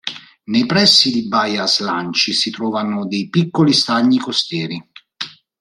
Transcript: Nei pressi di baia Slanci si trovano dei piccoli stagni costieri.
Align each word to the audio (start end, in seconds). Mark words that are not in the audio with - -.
Nei 0.45 0.65
pressi 0.65 1.11
di 1.11 1.27
baia 1.27 1.67
Slanci 1.67 2.33
si 2.33 2.49
trovano 2.49 3.05
dei 3.05 3.29
piccoli 3.29 3.71
stagni 3.71 4.17
costieri. 4.17 4.83